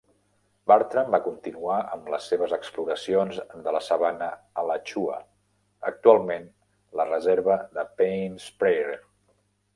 Bartram 0.69 1.09
va 1.15 1.17
continuar 1.25 1.75
amb 1.95 2.07
les 2.13 2.29
seves 2.31 2.55
exploracions 2.57 3.37
de 3.67 3.75
la 3.75 3.83
sabana 3.89 4.31
Alachua, 4.63 5.19
actualment 5.91 6.49
la 7.03 7.09
reserva 7.13 7.61
de 7.79 7.87
Paynes 8.03 8.51
Prairie. 8.65 9.01